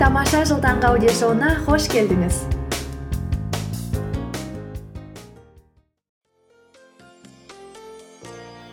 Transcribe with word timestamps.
тамаша 0.00 0.44
жыл 0.48 0.62
таңғы 0.64 0.92
аудиошоуына 0.92 1.56
қош 1.66 1.90
келдіңіз 1.92 2.46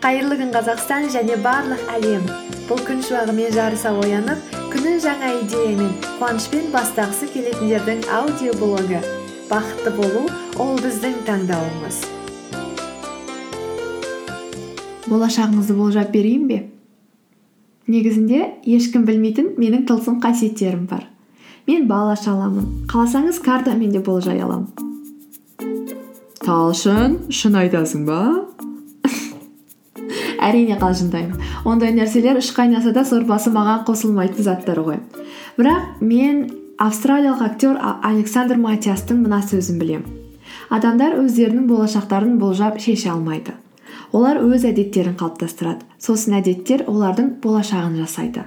қайырлы 0.06 0.36
күн 0.38 0.52
қазақстан 0.54 1.08
және 1.10 1.34
барлық 1.42 1.80
әлем. 1.96 2.26
Бұл 2.68 2.78
күн 2.86 3.00
шуағымен 3.02 3.50
жарыса 3.56 3.90
оянып 3.90 4.52
күнін 4.70 5.00
жаңа 5.02 5.32
идеямен 5.40 5.90
қуанышпен 6.20 6.68
бастағысы 6.70 7.26
келетіндердің 7.32 8.04
аудиоблогы 8.14 9.00
бақытты 9.50 9.94
болу 9.98 10.22
ол 10.62 10.78
біздің 10.84 11.18
таңдауымыз. 11.26 11.98
Болашағыңызды 15.10 15.74
болжап 15.82 16.14
берейін 16.14 16.48
бе? 16.54 16.62
Негізінде 17.90 18.40
ешкім 18.66 19.06
білмейтін 19.06 19.54
менің 19.60 19.86
тылсым 19.88 20.18
қасиеттерім 20.22 20.86
бар. 20.90 21.06
Мен 21.66 21.86
бал 21.88 22.10
аша 22.12 22.32
аламын. 22.32 22.86
Қаласаңыз 22.90 23.40
картамен 23.42 23.90
де 23.92 24.00
болжай 24.00 24.40
аламын. 24.42 24.68
Талшын 26.42 27.18
шын 27.34 27.56
айтасың 27.62 28.04
ба? 28.06 28.20
Әрине 30.46 30.78
қалжыңдаймын 30.78 31.42
ондай 31.66 31.90
нәрселер 31.96 32.38
үш 32.38 32.52
қайнаса 32.54 32.92
да 32.94 33.02
сорпасы 33.06 33.50
маған 33.54 33.82
қосылмайтын 33.88 34.46
заттар 34.46 34.78
ғой. 34.86 35.00
Бірақ 35.58 36.02
мен 36.06 36.46
австралиялық 36.78 37.42
актер 37.42 37.78
александр 37.82 38.60
матиастың 38.62 39.24
мына 39.24 39.40
сөзін 39.42 39.80
білемін. 39.82 40.06
Адамдар 40.70 41.18
өздерінің 41.18 41.66
болашақтарын 41.70 42.38
болжап 42.38 42.78
шеше 42.82 43.10
алмайды. 43.10 43.54
Олар 44.12 44.40
өз 44.42 44.66
әдеттерін 44.68 45.16
қалыптастырады. 45.20 45.86
Сосын 45.98 46.38
әдеттер 46.40 46.86
олардың 46.90 47.36
болашағын 47.42 47.96
жасайды. 48.02 48.46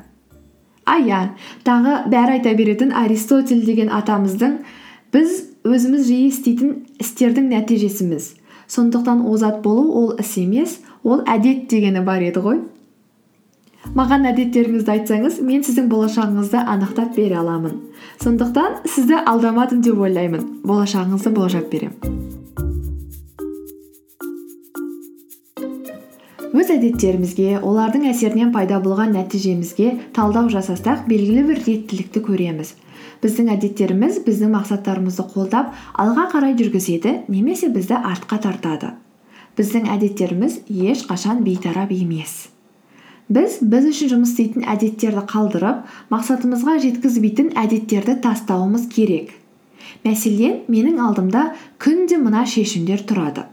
А 0.86 0.98
иә 1.00 1.22
тағы 1.68 2.04
бәрі 2.10 2.40
айта 2.40 2.54
беретін 2.58 2.94
аристотель 2.98 3.66
деген 3.66 3.92
атамыздың 3.94 4.60
біз 5.14 5.44
өзіміз 5.68 6.08
жиі 6.08 6.30
істейтін 6.32 6.76
істердің 7.02 7.50
нәтижесіміз 7.54 8.34
сондықтан 8.70 9.26
озат 9.28 9.62
болу 9.62 9.92
ол 10.02 10.12
іс 10.20 10.38
емес 10.38 10.80
ол 11.04 11.24
әдет 11.26 11.68
дегені 11.70 12.04
бар 12.06 12.24
еді 12.26 12.44
ғой. 12.46 12.60
Маған 13.96 14.28
әдеттеріңізді 14.30 14.94
айтсаңыз 14.96 15.40
мен 15.46 15.64
сіздің 15.66 15.88
болашағыңызды 15.90 16.62
анықтап 16.76 17.16
бере 17.16 17.40
аламын. 17.42 17.80
Сондықтан 18.24 18.84
сізді 18.86 19.24
алдамадым 19.26 19.82
деп 19.82 19.98
ойлаймын. 19.98 20.46
Болашағыңызды 20.64 21.34
болжап 21.34 21.72
беремін 21.72 22.39
өз 26.50 26.70
әдеттерімізге 26.74 27.60
олардың 27.62 28.08
әсерінен 28.10 28.52
пайда 28.54 28.80
болған 28.82 29.12
нәтижемізге 29.14 29.90
талдау 30.16 30.50
жасасақ 30.50 31.04
белгілі 31.10 31.44
бір 31.46 31.60
реттілікті 31.68 32.24
көреміз. 32.26 32.72
Біздің 33.22 33.52
әдеттеріміз 33.54 34.22
біздің 34.26 34.56
мақсаттарымызды 34.56 35.26
қолдап 35.34 35.76
алға 35.94 36.26
қарай 36.32 36.56
жүргізеді 36.58 37.14
немесе 37.30 37.70
бізді 37.70 38.00
артқа 38.00 38.40
тартады. 38.46 38.94
Біздің 39.60 39.92
әдеттеріміз 39.94 40.62
ешқашан 40.70 41.44
бейтарап 41.46 41.94
емес. 41.94 42.48
Біз 43.30 43.60
біз 43.62 43.92
үшін 43.92 44.14
жұмыс 44.16 44.34
істейтін 44.34 44.66
әдеттерді 44.74 45.28
қалдырып 45.30 45.86
мақсатымызға 46.10 46.80
жеткізбейтін 46.88 47.54
әдеттерді 47.62 48.18
тастауымыз 48.24 48.90
керек. 48.90 49.36
Мәселен 50.02 50.64
менің 50.72 50.98
алдымда 51.06 51.52
күнде 51.78 52.18
мына 52.18 52.48
шешімдер 52.50 53.06
тұрады. 53.06 53.46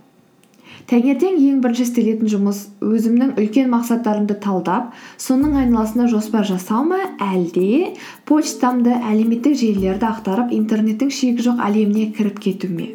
Таңертең 0.91 1.39
ең 1.43 1.63
бірінші 1.65 1.83
істелетін 1.87 2.31
жұмыс 2.31 2.61
өзімнің 2.85 3.33
үлкен 3.41 3.71
мақсаттарымды 3.73 4.37
талдап 4.43 4.93
соның 5.19 5.57
айналасында 5.63 6.07
жоспар 6.13 6.47
жасау 6.47 6.85
ма? 6.87 7.01
Әлде 7.23 7.97
почтамды 8.29 8.95
әлеуметтік 8.95 9.57
желілерді 9.59 10.07
ақтарып 10.13 10.55
интернеттің 10.55 11.11
шегі 11.11 11.49
жоқ 11.49 11.65
әлеміне 11.71 12.13
кіріп 12.15 12.39
кету 12.45 12.71
ме? 12.71 12.93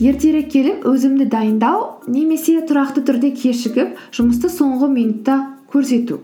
Ертерек 0.00 0.48
келіп 0.52 0.88
өзімді 0.88 1.28
дайындау 1.32 1.84
немесе 2.08 2.58
тұрақты 2.68 3.04
түрде 3.04 3.34
кешігіп 3.36 4.00
жұмысты 4.16 4.48
соңғы 4.52 4.90
минутта 4.92 5.36
көрсету. 5.72 6.22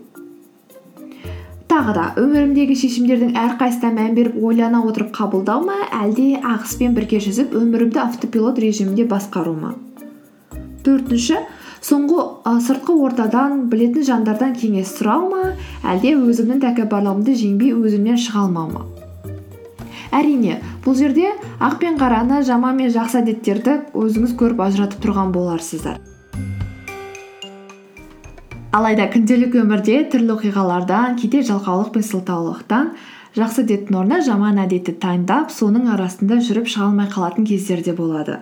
Тағы 1.69 1.93
да 1.97 2.03
өмірімдегі 2.21 2.75
шешімдердің 2.77 3.31
әрқайсысына 3.33 3.95
мән 3.95 4.13
беріп 4.13 4.35
ойлана 4.45 4.83
отырып 4.85 5.09
қабылдау 5.15 5.65
ма? 5.65 5.79
Әлде 6.03 6.35
ағыспен 6.37 6.93
бірге 6.93 7.17
жүзіп 7.23 7.57
өмірімді 7.57 8.01
автопилот 8.03 8.61
режимінде 8.61 9.07
басқару 9.09 9.55
ма? 9.57 9.73
Төртінші 10.85 11.39
соңғы 11.83 12.23
сыртқы 12.67 12.95
ортадан 13.07 13.67
білетін 13.71 14.05
жандардан 14.07 14.53
кеңес 14.59 14.93
сұрау 14.97 15.29
ма 15.31 15.43
әлде 15.83 16.13
өзімнің 16.15 16.61
тәкаппарлығымды 16.63 17.35
жеңбей 17.39 17.73
өзімнен 17.75 18.19
шыға 18.19 18.45
алмау 18.45 18.69
ма? 18.71 18.85
Әрине 20.13 20.59
бұл 20.85 20.95
жерде 20.95 21.31
ақ 21.57 21.79
пен 21.81 21.97
қараны 21.97 22.43
жаман 22.45 22.77
мен 22.77 22.91
жақсы 22.93 23.23
әдеттерді 23.23 23.79
өзіңіз 23.97 24.35
көріп 24.37 24.61
ажыратып 24.67 25.01
тұрған 25.03 25.33
боларсыздар. 25.33 25.97
Алайда 28.73 29.09
күнделік 29.13 29.57
өмірде 29.61 29.99
түрлі 30.13 30.35
оқиғалардан 30.37 31.17
кейде 31.19 31.43
жалқаулық 31.49 31.91
пен 31.97 32.05
сылтаулықтан 32.07 32.93
жақсы 33.37 33.65
әдеттің 33.65 33.99
орнына 33.99 34.23
жаман 34.25 34.61
әдетті 34.63 34.95
таңдап 35.01 35.53
соның 35.53 35.91
арасында 35.93 36.39
жүріп 36.45 36.69
шыға 36.73 36.87
алмай 36.89 37.09
қалатын 37.13 37.45
кездер 37.49 37.85
де 37.85 37.93
болады. 37.97 38.39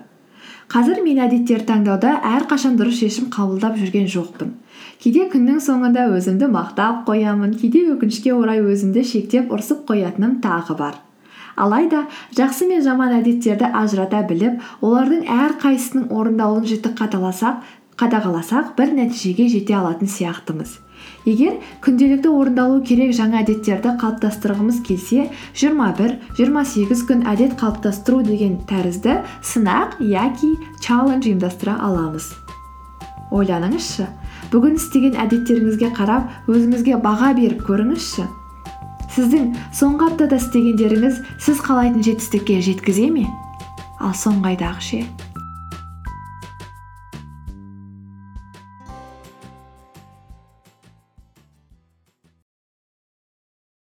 Қазір 0.71 1.01
мен 1.03 1.17
әдеттерді 1.19 1.65
таңдауда 1.67 2.11
әрқашан 2.29 2.77
дұрыс 2.79 3.01
шешім 3.01 3.25
қабылдап 3.33 3.75
жүрген 3.75 4.05
жоқпын. 4.07 4.53
Кейде 5.03 5.25
күннің 5.33 5.57
соңында 5.65 6.05
өзімді 6.15 6.47
мақтап 6.53 7.01
қоямын 7.09 7.57
кейде 7.59 7.81
өкінішке 7.91 8.31
орай 8.31 8.61
өзімді 8.63 9.03
шектеп 9.09 9.51
ұрсып 9.51 9.81
қоятыным 9.89 10.37
тағы 10.45 10.77
бар. 10.79 10.95
Алайда 11.59 12.05
жақсы 12.37 12.69
мен 12.69 12.85
жаман 12.85 13.11
әдеттерді 13.17 13.67
ажырата 13.81 14.21
біліп 14.29 14.63
олардың 14.79 15.27
әрқайсысының 15.35 16.07
орындалуын 16.07 16.69
жіті 16.71 16.93
қадағаласақ 17.99 18.71
бір 18.79 18.95
нәтижеге 19.01 19.49
жете 19.51 19.75
алатын 19.75 20.07
сияқтымыз. 20.07 20.77
Егер 21.25 21.57
күнделікті 21.85 22.31
орындалу 22.33 22.81
керек 22.85 23.13
жаңа 23.17 23.41
әдеттерді 23.43 23.95
қалыптастырғымыз 24.01 24.81
келсе 24.87 25.27
жиырма 25.57 25.91
бір 25.97 26.15
жиырма 26.37 26.65
сегіз 26.65 27.05
күн 27.09 27.25
әдет 27.29 27.57
қалыптастыру 27.61 28.23
деген 28.25 28.57
тәрізді 28.69 29.19
сынақ 29.45 29.99
яки 30.01 30.55
чаллендж 30.81 31.29
ұйымдастыра 31.29 31.77
аламыз. 31.87 32.31
Ойланыңызшы 33.31 34.09
бүгін 34.51 34.77
істеген 34.79 35.17
әдеттеріңізге 35.23 35.93
қарап 35.95 36.51
өзіңізге 36.51 36.99
баға 37.05 37.31
беріп 37.37 37.63
көріңізші. 37.69 38.27
Сіздің 39.15 39.49
соңғы 39.75 40.11
аптада 40.11 40.39
істегендеріңіз 40.39 41.19
сіз 41.43 41.63
қалайтын 41.63 42.03
жетістікке 42.07 42.61
жеткізе 42.63 43.09
ме? 43.11 43.27
Ал 43.99 44.15
соңғы 44.17 44.55
айдағы 44.55 44.87
ше. 44.87 45.03